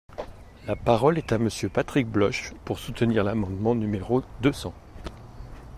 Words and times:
La 0.65 0.75
parole 0.75 1.19
est 1.19 1.31
à 1.31 1.37
Monsieur 1.37 1.69
Patrick 1.69 2.07
Bloche, 2.07 2.53
pour 2.65 2.79
soutenir 2.79 3.23
l’amendement 3.23 3.75
numéro 3.75 4.23
deux 4.41 4.51
cents. 4.51 4.73